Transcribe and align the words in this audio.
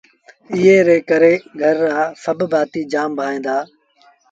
ايئي 0.53 0.77
ري 0.87 0.97
ڪري 1.09 1.33
گھر 1.61 1.75
رآ 1.85 2.01
سڀ 2.23 2.39
ڀآتيٚ 2.51 2.89
جآم 2.91 3.09
ڀائيٚݩ 3.19 3.43
دآ 3.45 3.57